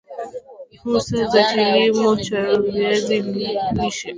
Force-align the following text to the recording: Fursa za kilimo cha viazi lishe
Fursa 0.79 1.17
za 1.31 1.41
kilimo 1.49 2.15
cha 2.15 2.41
viazi 2.59 3.21
lishe 3.75 4.09